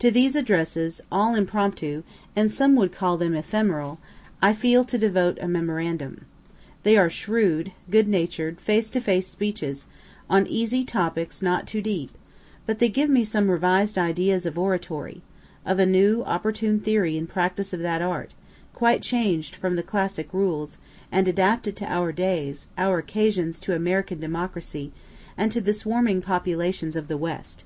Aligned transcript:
To 0.00 0.10
these 0.10 0.34
addresses 0.34 1.00
all 1.12 1.36
impromptu, 1.36 2.02
and 2.34 2.50
some 2.50 2.74
would 2.74 2.90
call 2.90 3.16
them 3.16 3.34
ephemeral 3.36 4.00
I 4.42 4.52
feel 4.52 4.84
to 4.86 4.98
devote 4.98 5.38
a 5.40 5.46
memorandum. 5.46 6.24
They 6.82 6.96
are 6.96 7.08
shrewd, 7.08 7.70
good 7.88 8.08
natur'd, 8.08 8.60
face 8.60 8.90
to 8.90 9.00
face 9.00 9.28
speeches, 9.28 9.86
on 10.28 10.48
easy 10.48 10.82
topics 10.82 11.40
not 11.40 11.68
too 11.68 11.80
deep; 11.80 12.10
but 12.66 12.80
they 12.80 12.88
give 12.88 13.08
me 13.08 13.22
some 13.22 13.48
revised 13.48 13.96
ideas 13.96 14.44
of 14.44 14.58
oratory 14.58 15.22
of 15.64 15.78
a 15.78 15.86
new, 15.86 16.24
opportune 16.24 16.80
theory 16.80 17.16
and 17.16 17.28
practice 17.28 17.72
of 17.72 17.78
that 17.78 18.02
art, 18.02 18.32
quite 18.72 19.02
changed 19.02 19.54
from 19.54 19.76
the 19.76 19.84
classic 19.84 20.34
rules, 20.34 20.78
and 21.12 21.28
adapted 21.28 21.76
to 21.76 21.86
our 21.86 22.10
days, 22.10 22.66
our 22.76 22.98
occasions, 22.98 23.60
to 23.60 23.72
American 23.72 24.18
democracy, 24.18 24.90
and 25.38 25.52
to 25.52 25.60
the 25.60 25.72
swarming 25.72 26.20
populations 26.20 26.96
of 26.96 27.06
the 27.06 27.16
West. 27.16 27.62